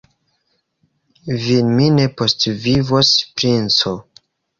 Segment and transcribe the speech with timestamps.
[1.43, 3.93] Vin mi ne postvivos, princo!